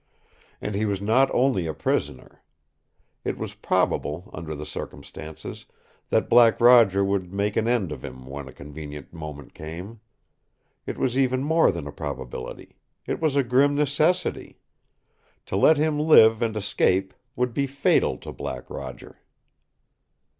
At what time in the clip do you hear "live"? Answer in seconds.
15.99-16.41